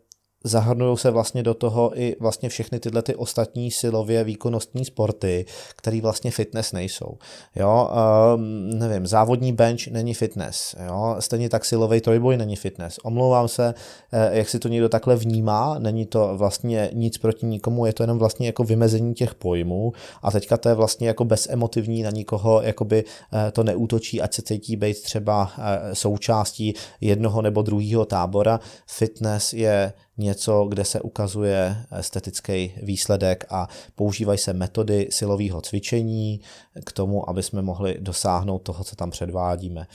zahrnují 0.46 0.98
se 0.98 1.12
vlastně 1.12 1.44
do 1.44 1.54
toho 1.54 2.00
i 2.00 2.16
vlastně 2.20 2.50
všechny 2.50 2.80
tyhle 2.80 3.02
ty 3.02 3.16
ostatní 3.16 3.72
silově 3.72 4.24
výkonnostní 4.24 4.86
sporty, 4.86 5.46
které 5.76 6.02
vlastně 6.02 6.32
fitness 6.32 6.72
nejsou. 6.72 7.18
Jo, 7.56 7.90
um, 8.36 8.70
nevím, 8.70 9.08
závodní 9.08 9.54
bench 9.54 9.88
není 9.88 10.14
fitness, 10.14 10.76
jo, 10.88 11.16
stejně 11.20 11.50
tak 11.50 11.66
silový 11.66 12.02
trojboj 12.02 12.38
není 12.38 12.56
fitness. 12.56 13.00
Omlouvám 13.04 13.48
se, 13.48 13.74
eh, 14.12 14.38
jak 14.38 14.50
si 14.50 14.60
to 14.60 14.68
někdo 14.68 14.90
takhle 14.90 15.16
vnímá, 15.16 15.80
není 15.80 16.06
to 16.06 16.38
vlastně 16.38 16.90
nic 16.94 17.18
proti 17.18 17.46
nikomu, 17.46 17.86
je 17.86 17.94
to 17.94 18.04
jenom 18.04 18.18
vlastně 18.20 18.48
jako 18.48 18.64
vymezení 18.64 19.14
těch 19.14 19.36
pojmů 19.36 19.94
a 20.22 20.32
teďka 20.32 20.58
to 20.58 20.70
je 20.70 20.76
vlastně 20.76 21.08
jako 21.08 21.26
bezemotivní 21.26 22.04
na 22.04 22.10
nikoho, 22.10 22.62
jakoby 22.62 23.04
eh, 23.34 23.52
to 23.52 23.64
neútočí, 23.64 24.22
ať 24.22 24.34
se 24.34 24.42
cítí 24.42 24.76
být 24.76 25.04
třeba 25.04 25.52
eh, 25.58 25.96
součástí 25.96 26.74
jednoho 27.02 27.42
nebo 27.42 27.62
druhého 27.62 28.06
tábora. 28.06 28.60
Fitness 28.88 29.54
je 29.54 29.94
něco, 30.18 30.66
kde 30.70 30.86
se 30.86 31.02
ukazuje 31.02 31.86
estetický 32.00 32.74
výsledek 32.84 33.46
a 33.50 33.68
používají 33.96 34.40
se 34.40 34.54
metody 34.54 35.08
silového 35.12 35.62
cvičení 35.62 36.42
k 36.86 36.92
tomu, 36.92 37.30
aby 37.30 37.44
jsme 37.44 37.62
mohli 37.62 37.98
dosáhnout 38.00 38.60
toho, 38.60 38.84
co 38.84 38.96
tam 38.96 39.12
předvádíme. 39.12 39.88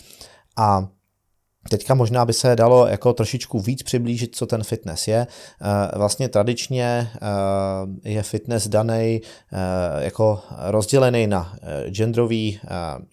A 0.57 0.89
Teďka 1.69 1.95
možná 1.95 2.25
by 2.25 2.33
se 2.33 2.57
dalo 2.57 2.87
jako 2.87 3.13
trošičku 3.13 3.61
víc 3.61 3.83
přiblížit, 3.83 4.37
co 4.37 4.47
ten 4.47 4.65
fitness 4.65 5.09
je. 5.09 5.27
Eh, 5.27 5.99
vlastně 5.99 6.29
tradičně 6.29 7.11
eh, 7.15 8.11
je 8.11 8.23
fitness 8.23 8.69
daný 8.69 9.21
eh, 9.53 10.05
jako 10.05 10.43
rozdělený 10.59 11.27
na 11.27 11.57
genderový 11.89 12.61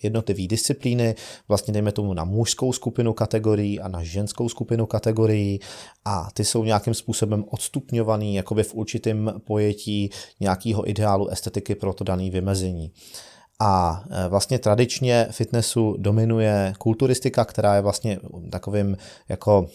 jednotlivý 0.03 0.47
disciplíny, 0.47 1.15
vlastně 1.47 1.73
dejme 1.73 1.91
tomu 1.91 2.13
na 2.13 2.23
mužskou 2.23 2.73
skupinu 2.73 3.13
kategorií 3.13 3.79
a 3.79 3.87
na 3.87 4.03
ženskou 4.03 4.49
skupinu 4.49 4.85
kategorií 4.85 5.59
a 6.05 6.29
ty 6.33 6.45
jsou 6.45 6.63
nějakým 6.63 6.93
způsobem 6.93 7.45
odstupňovaný 7.49 8.35
jakoby 8.35 8.63
v 8.63 8.73
určitém 8.73 9.33
pojetí 9.45 10.09
nějakého 10.39 10.89
ideálu 10.89 11.27
estetiky 11.27 11.75
pro 11.75 11.93
to 11.93 12.03
dané 12.03 12.29
vymezení. 12.29 12.91
A 13.59 14.03
e, 14.09 14.27
vlastně 14.27 14.59
tradičně 14.59 15.27
fitnessu 15.31 15.95
dominuje 15.99 16.73
kulturistika, 16.77 17.45
která 17.45 17.75
je 17.75 17.81
vlastně 17.81 18.19
takovým 18.49 18.97
jako 19.29 19.67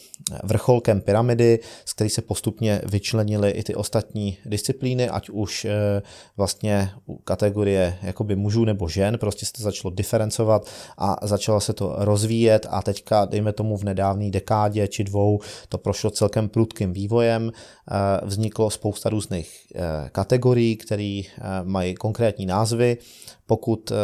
vrcholkem 0.45 1.01
pyramidy, 1.01 1.59
z 1.85 1.93
který 1.93 2.11
se 2.11 2.23
postupně 2.23 2.81
vyčlenily 2.85 3.51
i 3.51 3.63
ty 3.63 3.75
ostatní 3.75 4.39
disciplíny, 4.47 5.09
ať 5.09 5.31
už 5.31 5.65
e, 5.65 6.03
vlastně 6.37 6.91
kategorie 7.25 7.99
jakoby 8.03 8.37
mužů 8.37 8.65
nebo 8.65 8.89
žen, 8.89 9.19
prostě 9.19 9.47
se 9.47 9.53
to 9.53 9.63
začalo 9.63 9.95
diferencovat 9.95 10.67
a 10.99 11.17
začalo 11.23 11.61
se 11.61 11.73
to 11.73 11.95
rozvíjet 11.99 12.67
a 12.71 12.83
teďka, 12.83 13.25
dejme 13.25 13.53
tomu 13.53 13.77
v 13.77 13.85
nedávné 13.85 14.31
dekádě 14.31 14.89
či 14.89 15.05
dvou, 15.05 15.41
to 15.69 15.79
prošlo 15.79 16.11
celkem 16.11 16.49
prudkým 16.49 16.93
vývojem, 16.93 17.49
e, 17.49 18.27
vzniklo 18.27 18.71
spousta 18.71 19.09
různých 19.09 19.67
kategorií, 20.13 20.77
které 20.77 21.21
mají 21.65 21.95
konkrétní 21.95 22.47
názvy, 22.47 22.99
pokud 23.47 23.91
uh, 23.91 23.97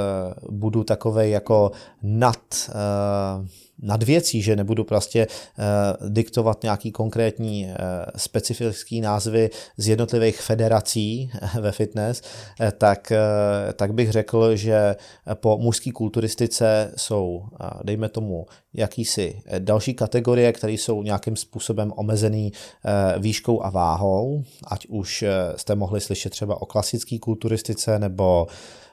budu 0.50 0.84
takovej 0.84 1.30
jako 1.30 1.72
nad, 2.02 2.38
uh, 2.68 3.46
nad 3.78 4.02
věcí, 4.02 4.42
že 4.42 4.56
nebudu 4.56 4.84
prostě 4.84 5.26
uh, 5.26 6.08
diktovat 6.10 6.62
nějaký 6.62 6.92
konkrétní 6.92 7.68
specifický 8.16 9.00
názvy 9.00 9.50
z 9.76 9.88
jednotlivých 9.88 10.40
federací 10.40 11.30
ve 11.60 11.72
fitness, 11.72 12.22
tak, 12.78 13.12
tak 13.76 13.94
bych 13.94 14.12
řekl, 14.12 14.56
že 14.56 14.96
po 15.34 15.58
mužské 15.58 15.92
kulturistice 15.92 16.92
jsou, 16.96 17.42
dejme 17.84 18.08
tomu, 18.08 18.46
jakýsi 18.74 19.42
další 19.58 19.94
kategorie, 19.94 20.52
které 20.52 20.72
jsou 20.72 21.02
nějakým 21.02 21.36
způsobem 21.36 21.92
omezený 21.96 22.52
výškou 23.18 23.64
a 23.64 23.70
váhou, 23.70 24.42
ať 24.66 24.86
už 24.86 25.24
jste 25.56 25.74
mohli 25.74 26.00
slyšet 26.00 26.30
třeba 26.30 26.62
o 26.62 26.66
klasické 26.66 27.18
kulturistice 27.18 27.98
nebo 27.98 28.46
Eh, 28.46 28.87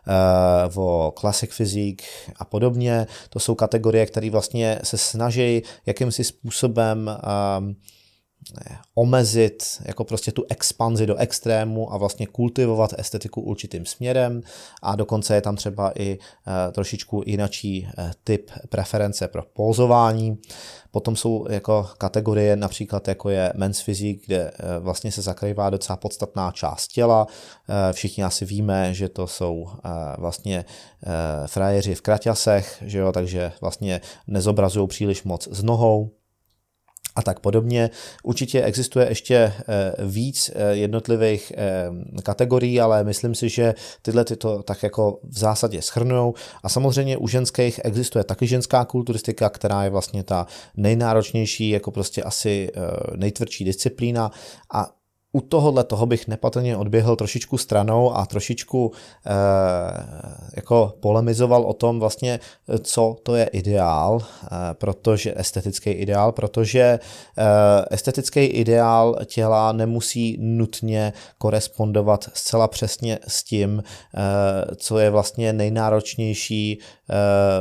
o 0.76 1.14
classic 1.20 1.52
fyzik 1.54 2.04
a 2.36 2.46
podobně. 2.46 3.08
To 3.30 3.40
jsou 3.40 3.56
kategorie, 3.56 4.06
které 4.06 4.30
vlastně 4.30 4.80
se 4.84 4.98
snaží 4.98 5.62
jakýmsi 5.86 6.24
způsobem 6.24 7.10
um, 7.60 7.76
omezit 8.96 9.64
jako 9.86 10.04
prostě 10.04 10.32
tu 10.32 10.46
expanzi 10.50 11.06
do 11.06 11.16
extrému 11.16 11.94
a 11.94 11.98
vlastně 11.98 12.28
kultivovat 12.28 12.94
estetiku 12.98 13.42
určitým 13.42 13.86
směrem 13.86 14.42
a 14.82 14.96
dokonce 14.96 15.36
je 15.36 15.42
tam 15.42 15.56
třeba 15.56 15.92
i 15.96 16.18
uh, 16.18 16.74
trošičku 16.74 17.24
jinačí 17.26 17.88
uh, 17.98 18.12
typ 18.24 18.52
preference 18.70 19.28
pro 19.28 19.44
pózování. 19.54 20.38
Potom 20.92 21.16
jsou 21.16 21.46
jako 21.50 21.90
kategorie 21.98 22.56
například 22.56 23.08
jako 23.08 23.30
je 23.30 23.54
men's 23.56 23.84
physique, 23.84 24.26
kde 24.26 24.52
uh, 24.52 24.84
vlastně 24.84 25.12
se 25.12 25.22
zakrývá 25.22 25.70
docela 25.70 25.98
podstatná 25.98 26.52
část 26.52 26.88
těla. 26.88 27.28
Všichni 27.92 28.24
asi 28.24 28.46
víme, 28.46 28.94
že 28.94 29.10
to 29.10 29.28
jsou 29.28 29.68
vlastně 30.18 30.66
frajeři 31.46 31.96
v 31.96 32.02
kraťasech, 32.02 32.84
že 32.86 32.98
jo, 33.00 33.12
takže 33.12 33.52
vlastně 33.62 34.02
nezobrazují 34.28 34.88
příliš 34.88 35.24
moc 35.24 35.48
s 35.52 35.64
nohou 35.64 36.12
a 37.16 37.22
tak 37.22 37.40
podobně. 37.40 37.90
Určitě 38.24 38.64
existuje 38.64 39.10
ještě 39.10 39.36
eh, 39.36 39.54
víc 40.06 40.52
eh, 40.56 40.76
jednotlivých 40.76 41.54
eh, 41.56 42.22
kategorií, 42.22 42.82
ale 42.82 43.04
myslím 43.04 43.36
si, 43.36 43.50
že 43.50 43.74
tyhle 44.02 44.26
ty 44.26 44.36
to 44.36 44.64
tak 44.64 44.84
jako 44.84 45.20
v 45.24 45.38
zásadě 45.38 45.82
schrnujou. 45.82 46.34
A 46.64 46.70
samozřejmě 46.70 47.18
u 47.18 47.28
ženských 47.28 47.80
existuje 47.84 48.24
taky 48.24 48.48
ženská 48.48 48.86
kulturistika, 48.86 49.50
která 49.50 49.84
je 49.84 49.90
vlastně 49.90 50.24
ta 50.24 50.48
nejnáročnější, 50.78 51.70
jako 51.70 51.92
prostě 51.92 52.24
asi 52.24 52.70
nejtvrdší 53.16 53.66
disciplína 53.66 54.32
a 54.74 54.92
u 55.36 55.42
tohohle 55.42 55.84
toho 55.84 56.06
bych 56.06 56.28
nepatrně 56.28 56.78
odběhl 56.78 57.16
trošičku 57.16 57.58
stranou 57.58 58.16
a 58.16 58.26
trošičku 58.26 58.92
eh, 59.26 59.32
jako 60.56 60.94
polemizoval 61.00 61.64
o 61.64 61.74
tom 61.74 62.00
vlastně, 62.00 62.40
co 62.84 63.16
to 63.24 63.36
je 63.36 63.46
ideál, 63.46 64.20
eh, 64.22 64.48
protože 64.74 65.34
estetický 65.36 65.90
ideál, 65.90 66.32
protože 66.32 67.00
eh, 67.38 67.86
estetický 67.92 68.40
ideál 68.40 69.16
těla 69.26 69.72
nemusí 69.72 70.38
nutně 70.40 71.14
korespondovat 71.38 72.30
zcela 72.34 72.68
přesně 72.68 73.20
s 73.28 73.44
tím, 73.44 73.84
eh, 73.84 74.76
co 74.76 75.00
je 75.00 75.10
vlastně 75.10 75.54
nejnáročnější 75.54 76.80
eh, 76.80 77.14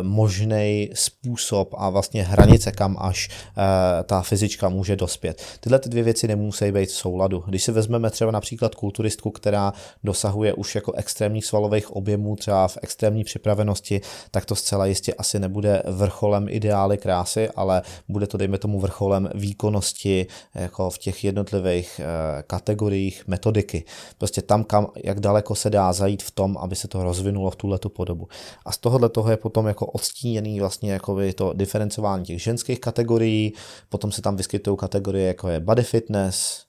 možný 0.03 0.91
způsob 0.95 1.75
a 1.79 1.91
vlastně 1.91 2.23
hranice, 2.23 2.73
kam 2.73 2.97
až 3.01 3.29
eh, 3.29 4.03
ta 4.05 4.23
fyzička 4.23 4.69
může 4.69 4.97
dospět. 4.97 5.43
Tyhle 5.61 5.79
ty 5.79 5.89
dvě 5.89 6.03
věci 6.03 6.29
nemusí 6.29 6.73
být 6.73 6.89
v 6.89 6.93
souladu. 6.93 7.45
Když 7.47 7.64
si 7.65 7.73
vezmeme 7.73 8.11
třeba 8.11 8.31
například 8.31 8.75
kulturistku, 8.75 9.31
která 9.31 9.73
dosahuje 10.05 10.55
už 10.55 10.75
jako 10.75 10.93
extrémních 10.93 11.47
svalových 11.47 11.91
objemů, 11.91 12.37
třeba 12.37 12.69
v 12.69 12.79
extrémní 12.83 13.25
připravenosti, 13.25 14.01
tak 14.31 14.45
to 14.45 14.55
zcela 14.55 14.87
jistě 14.87 15.15
asi 15.15 15.39
nebude 15.39 15.83
vrcholem 15.87 16.47
ideály 16.49 16.99
krásy, 16.99 17.49
ale 17.49 17.83
bude 18.09 18.27
to, 18.27 18.37
dejme 18.37 18.59
tomu, 18.59 18.81
vrcholem 18.81 19.29
výkonnosti 19.35 20.27
jako 20.55 20.91
v 20.91 20.99
těch 20.99 21.25
jednotlivých 21.25 22.01
eh, 22.01 22.43
kategoriích 22.43 23.27
metodiky. 23.27 23.85
Prostě 24.19 24.43
tam, 24.43 24.65
kam, 24.65 24.87
jak 25.05 25.21
daleko 25.21 25.55
se 25.55 25.71
dá 25.71 25.93
zajít 25.93 26.23
v 26.23 26.31
tom, 26.31 26.57
aby 26.59 26.77
se 26.77 26.89
to 26.89 27.03
rozvinulo 27.03 27.51
v 27.51 27.57
tuhle 27.57 27.79
podobu. 27.89 28.29
A 28.67 28.73
z 28.73 28.79
tohohle 28.79 29.09
toho 29.09 29.31
je 29.31 29.37
potom 29.37 29.67
jako 29.67 29.87
odstíněný 29.87 30.61
vlastně 30.61 30.93
jako 30.93 31.19
to 31.35 31.53
diferencování 31.53 32.25
těch 32.25 32.43
ženských 32.43 32.81
kategorií, 32.81 33.53
potom 33.89 34.13
se 34.13 34.23
tam 34.23 34.37
vyskytují 34.37 34.77
kategorie 34.77 35.27
jako 35.27 35.49
je 35.49 35.61
body 35.61 35.83
fitness, 35.83 36.65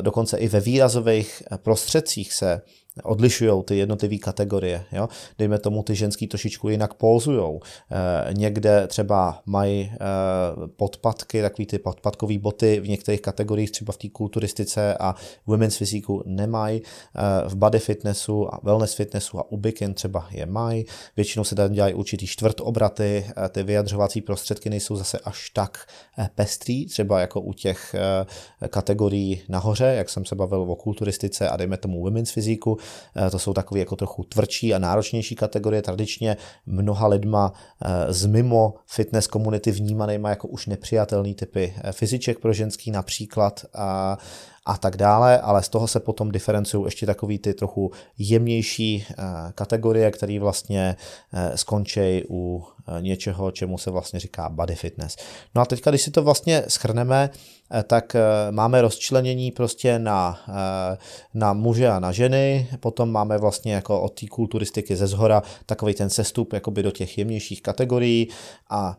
dokonce 0.00 0.38
i 0.38 0.48
ve 0.48 0.60
výrazových 0.60 1.42
prostředcích 1.56 2.32
se 2.32 2.62
odlišují 3.02 3.62
ty 3.64 3.76
jednotlivé 3.76 4.18
kategorie. 4.18 4.84
Jo? 4.92 5.08
Dejme 5.38 5.58
tomu, 5.58 5.82
ty 5.82 5.94
ženský 5.94 6.26
trošičku 6.26 6.68
jinak 6.68 6.94
pózujou. 6.94 7.60
E, 7.90 8.34
někde 8.34 8.86
třeba 8.86 9.42
mají 9.46 9.80
e, 9.80 9.96
podpatky, 10.76 11.42
takový 11.42 11.66
ty 11.66 11.78
podpatkové 11.78 12.38
boty 12.38 12.80
v 12.80 12.88
některých 12.88 13.20
kategoriích, 13.20 13.70
třeba 13.70 13.92
v 13.92 13.96
té 13.96 14.08
kulturistice 14.08 14.94
a 14.94 15.14
women's 15.46 15.76
fyziku 15.76 16.22
nemají. 16.26 16.82
E, 16.82 17.48
v 17.48 17.54
body 17.54 17.78
fitnessu 17.78 18.54
a 18.54 18.60
wellness 18.62 18.94
fitnessu 18.94 19.38
a 19.38 19.52
u 19.52 19.56
bikini 19.56 19.94
třeba 19.94 20.28
je 20.30 20.46
mají. 20.46 20.84
Většinou 21.16 21.44
se 21.44 21.54
tam 21.54 21.72
dělají 21.72 21.94
určitý 21.94 22.26
čtvrtobraty, 22.26 23.26
e, 23.44 23.48
ty 23.48 23.62
vyjadřovací 23.62 24.20
prostředky 24.20 24.70
nejsou 24.70 24.96
zase 24.96 25.18
až 25.18 25.50
tak 25.50 25.86
pestrý, 26.34 26.86
třeba 26.86 27.20
jako 27.20 27.40
u 27.40 27.52
těch 27.52 27.94
kategorií 28.68 29.42
nahoře, 29.48 29.84
jak 29.84 30.10
jsem 30.10 30.24
se 30.24 30.34
bavil 30.34 30.60
o 30.62 30.76
kulturistice 30.76 31.48
a 31.48 31.56
dejme 31.56 31.76
tomu 31.76 32.02
women's 32.02 32.30
fyziku, 32.30 32.78
Eh, 32.80 32.89
to 33.30 33.38
jsou 33.38 33.52
takové 33.52 33.80
jako 33.80 33.96
trochu 33.96 34.24
tvrdší 34.24 34.74
a 34.74 34.78
náročnější 34.78 35.34
kategorie, 35.34 35.82
tradičně 35.82 36.36
mnoha 36.66 37.06
lidma 37.06 37.52
eh, 37.84 38.12
z 38.12 38.26
mimo 38.26 38.74
fitness 38.86 39.26
komunity 39.26 39.70
vnímanýma 39.70 40.30
jako 40.30 40.48
už 40.48 40.66
nepřijatelný 40.66 41.34
typy 41.34 41.74
eh, 41.76 41.92
fyziček 41.92 42.38
pro 42.38 42.52
ženský 42.52 42.90
například. 42.90 43.64
A, 43.74 44.18
a 44.66 44.78
tak 44.78 44.96
dále, 44.96 45.40
ale 45.40 45.62
z 45.62 45.68
toho 45.68 45.88
se 45.88 46.00
potom 46.00 46.30
diferencují 46.30 46.84
ještě 46.84 47.06
takový 47.06 47.38
ty 47.38 47.54
trochu 47.54 47.90
jemnější 48.18 49.06
kategorie, 49.54 50.10
které 50.10 50.40
vlastně 50.40 50.96
skončí 51.54 52.22
u 52.30 52.64
něčeho, 53.00 53.50
čemu 53.50 53.78
se 53.78 53.90
vlastně 53.90 54.20
říká 54.20 54.48
body 54.48 54.74
fitness. 54.74 55.16
No 55.54 55.62
a 55.62 55.64
teďka, 55.64 55.90
když 55.90 56.02
si 56.02 56.10
to 56.10 56.22
vlastně 56.22 56.62
schrneme, 56.68 57.30
Eh, 57.74 57.82
tak 57.82 58.14
eh, 58.14 58.20
máme 58.50 58.82
rozčlenění 58.82 59.50
prostě 59.50 59.98
na, 59.98 60.38
eh, 60.48 60.98
na 61.34 61.52
muže 61.52 61.88
a 61.88 61.98
na 61.98 62.12
ženy, 62.12 62.68
potom 62.80 63.10
máme 63.10 63.38
vlastně 63.38 63.74
jako 63.74 64.00
od 64.00 64.20
té 64.20 64.26
kulturistiky 64.26 64.96
ze 64.96 65.06
zhora 65.06 65.42
takový 65.66 65.94
ten 65.94 66.10
sestup 66.10 66.52
jakoby 66.52 66.82
do 66.82 66.90
těch 66.90 67.18
jemnějších 67.18 67.62
kategorií 67.62 68.28
a 68.70 68.98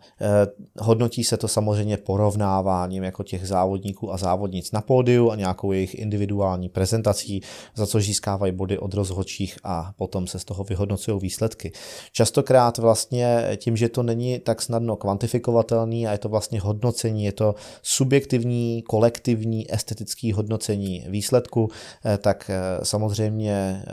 hodnotí 0.80 1.24
se 1.24 1.38
to 1.38 1.48
samozřejmě 1.48 1.98
porovnáváním 1.98 3.04
jako 3.04 3.24
těch 3.24 3.48
závodníků 3.48 4.14
a 4.14 4.18
závodnic 4.18 4.72
na 4.72 4.82
pódiu 4.82 5.32
a 5.32 5.36
nějakou 5.52 5.72
jejich 5.72 5.96
individuální 5.96 6.70
prezentací, 6.70 7.42
za 7.76 7.88
co 7.88 8.00
získávají 8.00 8.52
body 8.52 8.78
od 8.80 8.94
rozhodčích 8.94 9.58
a 9.64 9.92
potom 9.98 10.28
se 10.28 10.40
z 10.40 10.46
toho 10.46 10.64
vyhodnocují 10.64 11.20
výsledky. 11.20 11.72
Častokrát 12.12 12.78
vlastně 12.78 13.58
tím, 13.58 13.78
že 13.78 13.90
to 13.90 14.04
není 14.04 14.40
tak 14.40 14.62
snadno 14.62 14.96
kvantifikovatelný 14.96 16.08
a 16.08 16.12
je 16.12 16.18
to 16.18 16.30
vlastně 16.30 16.60
hodnocení, 16.60 17.26
je 17.26 17.32
to 17.32 17.56
subjektivní 17.82 18.82
kolektivní 18.88 19.74
estetické 19.74 20.34
hodnocení 20.34 21.06
výsledku, 21.10 21.70
eh, 22.06 22.18
tak 22.18 22.50
eh, 22.50 22.86
samozřejmě 22.86 23.52
eh, 23.52 23.92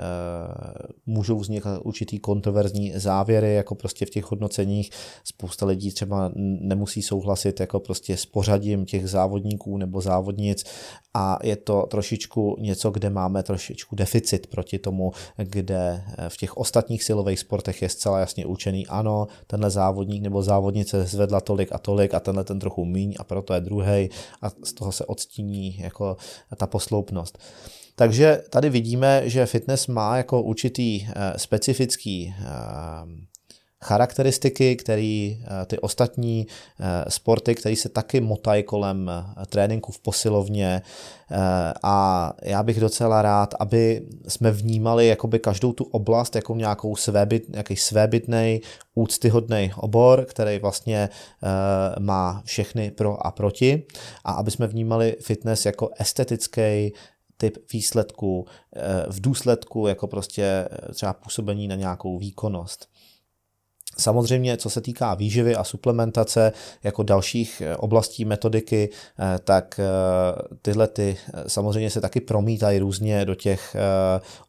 můžou 1.07 1.39
vznikat 1.39 1.81
určitý 1.85 2.19
kontroverzní 2.19 2.93
závěry, 2.97 3.55
jako 3.55 3.75
prostě 3.75 4.07
v 4.07 4.11
těch 4.11 4.31
hodnoceních 4.31 4.91
spousta 5.25 5.67
lidí 5.67 5.93
třeba 5.93 6.31
nemusí 6.61 7.03
souhlasit 7.03 7.61
jako 7.61 7.81
prostě 7.81 8.17
s 8.17 8.27
pořadím 8.27 8.85
těch 8.85 9.09
závodníků 9.09 9.79
nebo 9.79 10.01
závodnic 10.01 10.65
a 11.15 11.39
je 11.49 11.57
to 11.57 11.87
trošičku 11.87 12.57
něco, 12.61 12.91
kde 12.91 13.11
máme 13.11 13.43
trošičku 13.43 13.97
deficit 13.97 14.47
proti 14.47 14.79
tomu, 14.79 15.13
kde 15.37 16.05
v 16.29 16.37
těch 16.37 16.57
ostatních 16.57 17.05
silových 17.05 17.39
sportech 17.39 17.83
je 17.83 17.89
zcela 17.89 18.19
jasně 18.19 18.47
učený, 18.47 18.87
ano, 18.87 19.27
tenhle 19.47 19.71
závodník 19.71 20.23
nebo 20.23 20.43
závodnice 20.43 21.05
zvedla 21.05 21.41
tolik 21.41 21.69
a 21.73 21.79
tolik 21.79 22.15
a 22.15 22.21
tenhle 22.21 22.45
ten 22.45 22.59
trochu 22.59 22.85
míň 22.85 23.15
a 23.19 23.25
proto 23.25 23.55
je 23.55 23.61
druhý 23.61 24.11
a 24.43 24.51
z 24.65 24.73
toho 24.73 24.93
se 24.93 25.05
odstíní 25.05 25.79
jako 25.79 26.17
ta 26.57 26.67
posloupnost. 26.67 27.39
Takže 27.95 28.43
tady 28.51 28.71
vidíme, 28.71 29.23
že 29.25 29.47
fitness 29.47 29.87
má 29.87 30.17
jako 30.17 30.43
určitý 30.43 31.07
eh, 31.07 31.33
specifický 31.37 32.35
eh, 32.39 32.45
charakteristiky, 33.85 34.77
které 34.77 35.35
eh, 35.35 35.67
ty 35.67 35.79
ostatní 35.79 36.47
sporty, 37.09 37.55
které 37.55 37.77
se 37.77 37.89
taky 37.89 38.21
motají 38.21 38.63
kolem 38.63 39.11
tréninku 39.49 39.93
v 39.93 39.99
posilovně 40.01 40.83
a 41.83 42.33
já 42.43 42.63
bych 42.63 42.81
docela 42.81 43.23
rád, 43.23 43.55
aby 43.61 44.03
jsme 44.29 44.51
vnímali 44.51 45.07
jakoby 45.07 45.39
každou 45.39 45.73
tu 45.73 45.85
oblast 45.85 46.37
jako 46.37 46.55
nějakou 46.57 46.97
svébyt, 46.97 47.49
nějaký 47.49 47.77
svébytný, 47.77 48.61
úctyhodný 48.95 49.73
obor, 49.77 50.25
který 50.25 50.59
vlastně 50.59 51.09
má 51.99 52.43
všechny 52.45 52.91
pro 52.91 53.27
a 53.27 53.31
proti 53.31 53.83
a 54.25 54.33
aby 54.33 54.51
jsme 54.51 54.67
vnímali 54.67 55.17
fitness 55.21 55.67
jako 55.67 55.91
estetický, 55.99 56.93
typ 57.39 57.73
výsledku 57.73 58.47
eh, 58.77 59.07
v 59.09 59.21
důsledku 59.21 59.87
jako 59.87 60.07
prostě 60.07 60.43
eh, 60.43 60.95
třeba 60.95 61.13
působení 61.13 61.69
na 61.69 61.75
nějakou 61.75 62.19
výkonnost. 62.19 62.89
Samozřejmě, 64.01 64.57
co 64.57 64.71
se 64.71 64.81
týká 64.81 65.15
výživy 65.15 65.57
a 65.57 65.65
suplementace 65.65 66.53
jako 66.83 67.03
dalších 67.03 67.61
eh, 67.61 67.77
oblastí 67.77 68.25
metodiky, 68.25 68.91
tak 69.45 69.81
tyhle 70.63 70.89
ty 70.89 71.17
samozřejmě 71.47 71.91
se 71.91 72.01
taky 72.01 72.21
promítají 72.21 72.79
různě 72.79 73.25
do 73.25 73.35
těch 73.35 73.77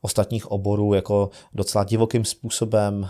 ostatních 0.01 0.51
oborů 0.51 0.93
jako 0.93 1.29
docela 1.53 1.83
divokým 1.83 2.25
způsobem. 2.25 3.09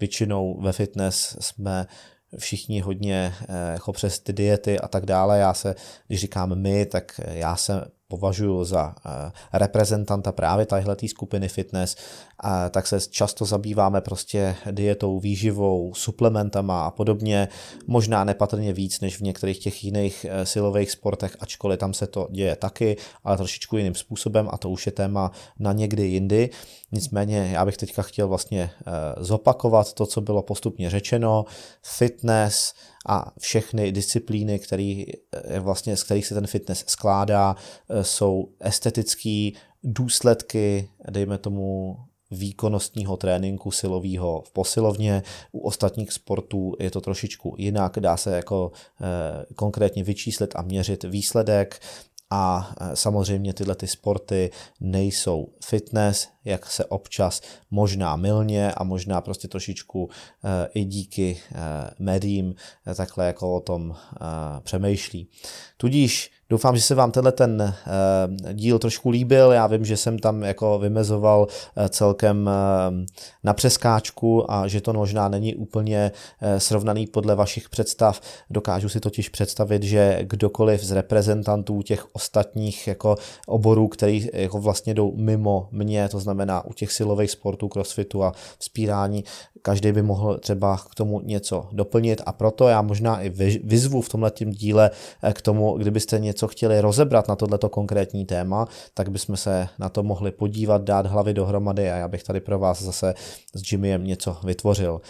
Většinou 0.00 0.60
ve 0.60 0.72
fitness 0.72 1.36
jsme 1.40 1.86
všichni 2.38 2.80
hodně 2.80 3.34
jako 3.72 3.92
přes 3.92 4.18
ty 4.18 4.32
diety 4.32 4.78
a 4.78 4.88
tak 4.88 5.06
dále. 5.06 5.38
Já 5.38 5.54
se, 5.54 5.74
když 6.06 6.20
říkám 6.20 6.54
my, 6.54 6.86
tak 6.86 7.20
já 7.26 7.56
se 7.56 7.84
považuji 8.10 8.64
za 8.64 8.94
eh, 9.06 9.32
reprezentanta 9.52 10.32
právě 10.32 10.66
téhle 10.66 10.96
skupiny 11.06 11.48
fitness, 11.48 11.96
tak 12.70 12.86
se 12.86 13.00
často 13.00 13.44
zabýváme 13.44 14.00
prostě 14.00 14.56
dietou, 14.70 15.20
výživou, 15.20 15.94
suplementama 15.94 16.86
a 16.86 16.90
podobně, 16.90 17.48
možná 17.86 18.24
nepatrně 18.24 18.72
víc 18.72 19.00
než 19.00 19.16
v 19.16 19.22
některých 19.22 19.58
těch 19.58 19.84
jiných 19.84 20.26
eh, 20.28 20.46
silových 20.46 20.90
sportech, 20.90 21.36
ačkoliv 21.40 21.78
tam 21.78 21.94
se 21.94 22.06
to 22.06 22.28
děje 22.30 22.56
taky, 22.56 22.96
ale 23.24 23.36
trošičku 23.36 23.76
jiným 23.76 23.94
způsobem 23.94 24.48
a 24.52 24.58
to 24.58 24.70
už 24.70 24.86
je 24.86 24.92
téma 24.92 25.32
na 25.58 25.72
někdy 25.72 26.06
jindy. 26.06 26.50
Nicméně 26.92 27.50
já 27.52 27.64
bych 27.64 27.76
teďka 27.76 28.02
chtěl 28.02 28.28
vlastně 28.28 28.70
eh, 28.80 28.90
zopakovat 29.24 29.92
to, 29.92 30.06
co 30.06 30.20
bylo 30.20 30.42
postupně 30.42 30.90
řečeno. 30.90 31.44
Fitness, 31.82 32.74
a 33.06 33.32
všechny 33.38 33.92
disciplíny, 33.92 34.58
který, 34.58 35.06
eh, 35.32 35.60
vlastně, 35.60 35.96
z 35.96 36.02
kterých 36.02 36.26
se 36.26 36.34
ten 36.34 36.46
fitness 36.46 36.84
skládá, 36.86 37.56
jsou 38.02 38.48
estetické 38.60 39.50
důsledky, 39.82 40.88
dejme 41.10 41.38
tomu, 41.38 41.96
výkonnostního 42.30 43.16
tréninku 43.16 43.70
silového 43.70 44.42
v 44.46 44.52
posilovně. 44.52 45.22
U 45.52 45.60
ostatních 45.60 46.12
sportů 46.12 46.72
je 46.78 46.90
to 46.90 47.00
trošičku 47.00 47.54
jinak, 47.58 47.98
dá 48.00 48.16
se 48.16 48.36
jako 48.36 48.72
e, 49.00 49.54
konkrétně 49.54 50.04
vyčíslit 50.04 50.56
a 50.56 50.62
měřit 50.62 51.04
výsledek. 51.04 51.80
A 52.32 52.74
samozřejmě 52.94 53.54
tyhle 53.54 53.74
ty 53.74 53.86
sporty 53.86 54.50
nejsou 54.80 55.48
fitness, 55.64 56.28
jak 56.44 56.66
se 56.66 56.84
občas 56.84 57.40
možná 57.70 58.16
mylně 58.16 58.72
a 58.72 58.84
možná 58.84 59.20
prostě 59.20 59.48
trošičku 59.48 60.10
eh, 60.44 60.68
i 60.74 60.84
díky 60.84 61.38
eh, 61.52 61.56
médiím 61.98 62.54
eh, 62.86 62.94
takhle 62.94 63.26
jako 63.26 63.56
o 63.56 63.60
tom 63.60 63.96
přemýšlí. 64.62 65.28
Tudíž 65.76 66.30
Doufám, 66.50 66.76
že 66.76 66.82
se 66.82 66.94
vám 66.94 67.12
tenhle 67.12 67.32
ten 67.32 67.74
díl 68.52 68.78
trošku 68.78 69.10
líbil. 69.10 69.52
Já 69.52 69.66
vím, 69.66 69.84
že 69.84 69.96
jsem 69.96 70.18
tam 70.18 70.42
jako 70.42 70.78
vymezoval 70.78 71.46
celkem 71.88 72.50
na 73.44 73.54
přeskáčku 73.54 74.52
a 74.52 74.68
že 74.68 74.80
to 74.80 74.92
možná 74.92 75.28
není 75.28 75.54
úplně 75.54 76.12
srovnaný 76.58 77.06
podle 77.06 77.34
vašich 77.34 77.68
představ. 77.68 78.20
Dokážu 78.50 78.88
si 78.88 79.00
totiž 79.00 79.28
představit, 79.28 79.82
že 79.82 80.18
kdokoliv 80.22 80.84
z 80.84 80.92
reprezentantů 80.92 81.82
těch 81.82 82.06
ostatních 82.12 82.86
jako 82.86 83.16
oborů, 83.46 83.88
který 83.88 84.28
jako 84.32 84.60
vlastně 84.60 84.94
jdou 84.94 85.12
mimo 85.16 85.68
mě, 85.72 86.08
to 86.08 86.20
znamená 86.20 86.64
u 86.64 86.72
těch 86.72 86.92
silových 86.92 87.30
sportů, 87.30 87.68
crossfitu 87.68 88.24
a 88.24 88.32
vzpírání, 88.58 89.24
každý 89.62 89.92
by 89.92 90.02
mohl 90.02 90.38
třeba 90.38 90.76
k 90.90 90.94
tomu 90.94 91.20
něco 91.20 91.68
doplnit 91.72 92.22
a 92.26 92.32
proto 92.32 92.68
já 92.68 92.82
možná 92.82 93.20
i 93.20 93.28
vyzvu 93.64 94.02
v 94.02 94.08
tomhle 94.08 94.32
díle 94.44 94.90
eh, 95.22 95.32
k 95.32 95.42
tomu, 95.42 95.78
kdybyste 95.78 96.18
něco 96.18 96.39
chtěli 96.48 96.80
rozebrat 96.80 97.28
na 97.28 97.36
tohleto 97.36 97.68
konkrétní 97.68 98.24
téma, 98.24 98.66
tak 98.94 99.08
bychom 99.08 99.36
se 99.36 99.68
na 99.78 99.88
to 99.88 100.02
mohli 100.02 100.30
podívat, 100.30 100.82
dát 100.82 101.06
hlavy 101.06 101.34
dohromady 101.34 101.90
a 101.90 101.96
já 101.96 102.08
bych 102.08 102.22
tady 102.22 102.40
pro 102.40 102.58
vás 102.58 102.82
zase 102.82 103.14
s 103.54 103.72
Jimmyem 103.72 104.04
něco 104.04 104.36
vytvořil. 104.44 105.00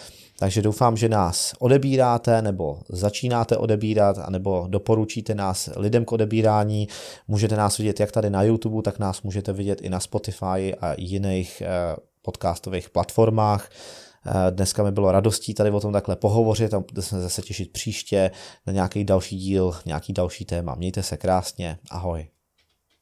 Takže 0.41 0.61
doufám, 0.61 0.97
že 0.97 1.09
nás 1.09 1.53
odebíráte 1.59 2.41
nebo 2.41 2.79
začínáte 2.89 3.57
odebírat, 3.57 4.29
nebo 4.29 4.65
doporučíte 4.69 5.35
nás 5.35 5.69
lidem 5.75 6.05
k 6.05 6.11
odebírání. 6.11 6.87
Můžete 7.27 7.55
nás 7.55 7.77
vidět 7.77 7.99
jak 7.99 8.11
tady 8.11 8.29
na 8.29 8.43
YouTube, 8.43 8.81
tak 8.81 8.99
nás 8.99 9.21
můžete 9.21 9.53
vidět 9.53 9.81
i 9.81 9.89
na 9.89 9.99
Spotify 9.99 10.75
a 10.81 10.93
jiných 10.97 11.61
eh, 11.61 11.95
podcastových 12.21 12.89
platformách. 12.89 13.69
Eh, 14.25 14.51
dneska 14.51 14.83
mi 14.83 14.91
bylo 14.91 15.11
radostí 15.11 15.53
tady 15.53 15.71
o 15.71 15.79
tom 15.79 15.93
takhle 15.93 16.15
pohovořit 16.15 16.73
a 16.73 16.79
budete 16.79 17.01
se 17.01 17.21
zase 17.21 17.41
těšit 17.41 17.71
příště 17.71 18.31
na 18.67 18.73
nějaký 18.73 19.03
další 19.03 19.37
díl, 19.37 19.73
nějaký 19.85 20.13
další 20.13 20.45
téma. 20.45 20.75
Mějte 20.75 21.03
se 21.03 21.17
krásně, 21.17 21.77
ahoj. 21.89 22.27